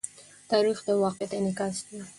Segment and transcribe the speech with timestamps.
[0.51, 1.99] تاریخ د واقعیت انعکاس دی.